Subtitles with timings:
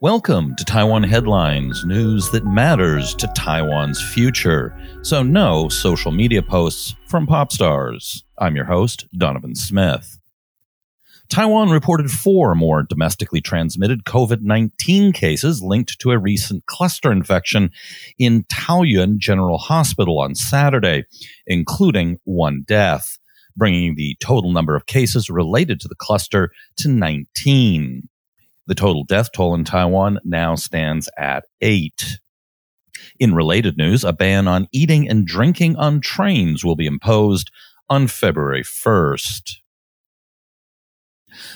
[0.00, 4.72] Welcome to Taiwan Headlines, news that matters to Taiwan's future.
[5.02, 8.24] So, no social media posts from pop stars.
[8.38, 10.20] I'm your host, Donovan Smith.
[11.28, 17.72] Taiwan reported four more domestically transmitted COVID 19 cases linked to a recent cluster infection
[18.20, 21.06] in Taoyuan General Hospital on Saturday,
[21.44, 23.18] including one death,
[23.56, 28.08] bringing the total number of cases related to the cluster to 19.
[28.68, 32.18] The total death toll in Taiwan now stands at eight.
[33.18, 37.50] In related news, a ban on eating and drinking on trains will be imposed
[37.88, 39.56] on February 1st.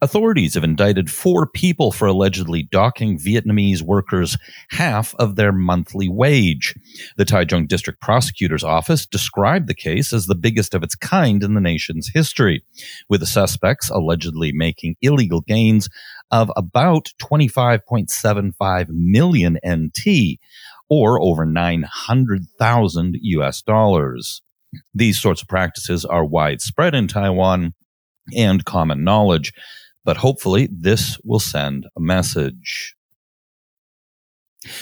[0.00, 4.36] Authorities have indicted four people for allegedly docking Vietnamese workers
[4.70, 6.74] half of their monthly wage.
[7.16, 11.54] The Taichung District Prosecutor's Office described the case as the biggest of its kind in
[11.54, 12.62] the nation's history,
[13.08, 15.88] with the suspects allegedly making illegal gains
[16.30, 20.38] of about 25.75 million NT,
[20.88, 24.42] or over 900,000 US dollars.
[24.94, 27.74] These sorts of practices are widespread in Taiwan
[28.34, 29.52] and common knowledge.
[30.04, 32.96] But hopefully, this will send a message.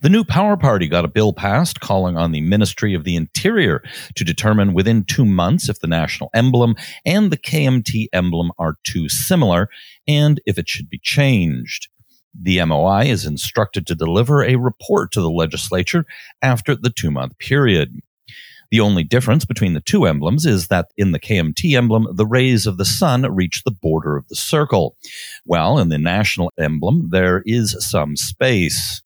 [0.00, 3.82] The new Power Party got a bill passed calling on the Ministry of the Interior
[4.14, 9.08] to determine within two months if the national emblem and the KMT emblem are too
[9.08, 9.68] similar
[10.06, 11.88] and if it should be changed.
[12.38, 16.04] The MOI is instructed to deliver a report to the legislature
[16.42, 18.00] after the two month period.
[18.70, 22.66] The only difference between the two emblems is that in the KMT emblem, the rays
[22.66, 24.96] of the sun reach the border of the circle,
[25.44, 29.02] while in the national emblem, there is some space.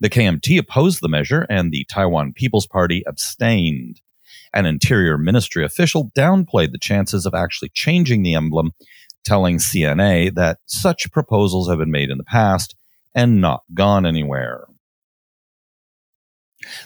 [0.00, 4.00] The KMT opposed the measure, and the Taiwan People's Party abstained.
[4.54, 8.72] An Interior Ministry official downplayed the chances of actually changing the emblem,
[9.24, 12.76] telling CNA that such proposals have been made in the past
[13.14, 14.66] and not gone anywhere.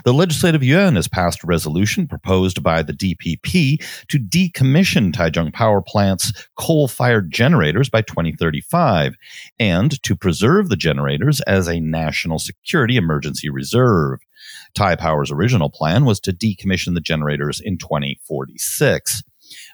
[0.04, 5.82] The Legislative Yuan has passed a resolution proposed by the DPP to decommission Taichung power
[5.82, 9.14] plant's coal fired generators by 2035
[9.58, 14.20] and to preserve the generators as a national security emergency reserve.
[14.74, 19.22] Tai Power's original plan was to decommission the generators in 2046.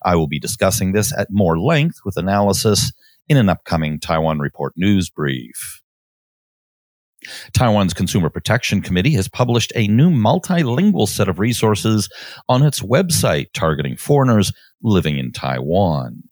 [0.05, 2.93] I will be discussing this at more length with analysis
[3.29, 5.82] in an upcoming Taiwan Report news brief.
[7.53, 12.09] Taiwan's Consumer Protection Committee has published a new multilingual set of resources
[12.49, 14.53] on its website targeting foreigners
[14.83, 16.23] living in Taiwan.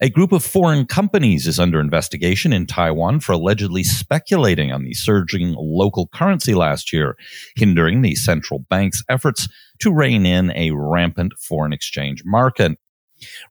[0.00, 4.94] A group of foreign companies is under investigation in Taiwan for allegedly speculating on the
[4.94, 7.16] surging local currency last year,
[7.56, 9.48] hindering the central bank's efforts
[9.80, 12.78] to rein in a rampant foreign exchange market.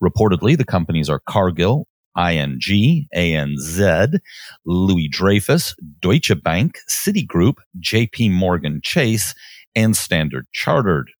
[0.02, 1.88] Reportedly, the companies are Cargill,
[2.18, 4.20] ING, ANZ,
[4.66, 9.34] Louis Dreyfus, Deutsche Bank, Citigroup, JP Morgan Chase,
[9.76, 11.12] and Standard Chartered.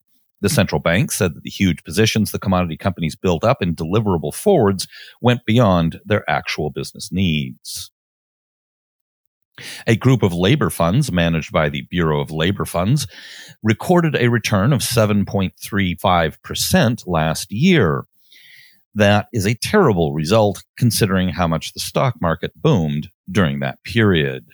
[0.42, 4.34] The central bank said that the huge positions the commodity companies built up in deliverable
[4.34, 4.88] forwards
[5.22, 7.92] went beyond their actual business needs.
[9.88, 13.08] A group of labor funds managed by the Bureau of Labor Funds
[13.64, 18.06] recorded a return of 7.35% last year.
[18.96, 24.46] That is a terrible result considering how much the stock market boomed during that period.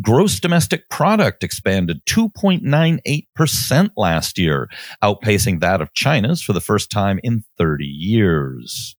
[0.00, 4.70] Gross domestic product expanded 2.98% last year,
[5.02, 8.96] outpacing that of China's for the first time in 30 years.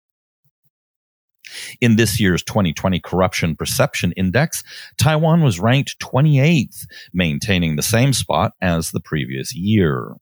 [1.80, 4.62] In this year's 2020 Corruption Perception Index,
[4.98, 6.84] Taiwan was ranked 28th,
[7.14, 10.12] maintaining the same spot as the previous year.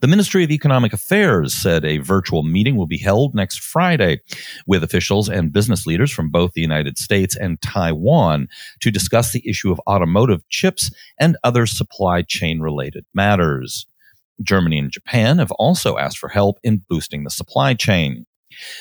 [0.00, 4.20] The Ministry of Economic Affairs said a virtual meeting will be held next Friday
[4.66, 8.48] with officials and business leaders from both the United States and Taiwan
[8.80, 13.86] to discuss the issue of automotive chips and other supply chain related matters.
[14.42, 18.26] Germany and Japan have also asked for help in boosting the supply chain.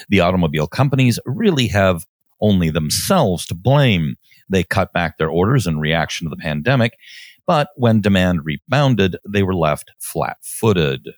[0.10, 2.06] The automobile companies really have
[2.42, 4.16] only themselves to blame.
[4.50, 6.98] They cut back their orders in reaction to the pandemic
[7.48, 11.10] but when demand rebounded, they were left flat footed.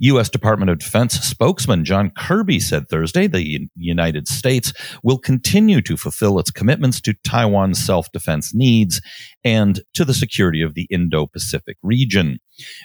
[0.00, 0.28] U.S.
[0.28, 4.72] Department of Defense spokesman John Kirby said Thursday the United States
[5.02, 9.00] will continue to fulfill its commitments to Taiwan's self defense needs
[9.44, 12.38] and to the security of the Indo Pacific region.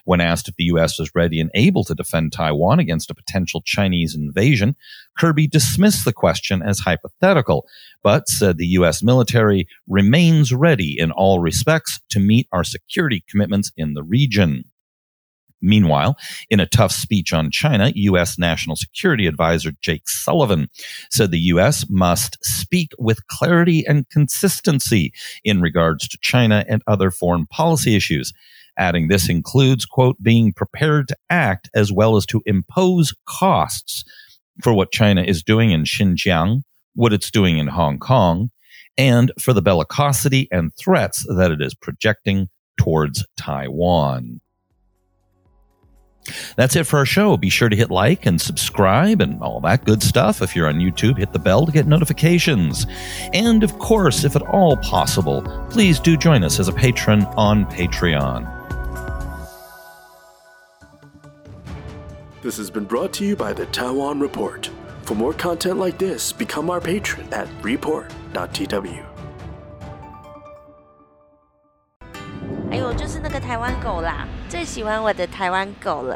[0.06, 0.98] When asked if the U.S.
[0.98, 4.75] was ready and able to defend Taiwan against a potential Chinese invasion,
[5.18, 7.68] Kirby dismissed the question as hypothetical,
[8.01, 9.04] but said the U.S.
[9.04, 14.63] military remains ready in all respects to meet our security commitments in the region.
[15.62, 16.18] Meanwhile,
[16.50, 18.38] in a tough speech on China, U.S.
[18.38, 20.68] National Security Advisor Jake Sullivan
[21.09, 21.86] said the U.S.
[21.89, 25.12] must speak with clarity and consistency
[25.44, 28.33] in regards to China and other foreign policy issues.
[28.77, 34.03] Adding this includes, quote, being prepared to act as well as to impose costs
[34.62, 36.62] for what China is doing in Xinjiang,
[36.94, 38.51] what it's doing in Hong Kong,
[38.98, 44.42] and for the bellicosity and threats that it is projecting towards Taiwan.
[46.56, 47.38] That's it for our show.
[47.38, 50.41] Be sure to hit like and subscribe and all that good stuff.
[50.41, 52.85] If you're on YouTube, hit the bell to get notifications.
[53.33, 57.65] And of course, if at all possible, please do join us as a patron on
[57.65, 58.53] Patreon.
[62.41, 64.69] This has been brought to you by the Taiwan Report.
[65.01, 69.16] For more content like this, become our patron at report.tw.
[73.47, 76.15] 台湾狗啦，最喜欢我的台湾狗了。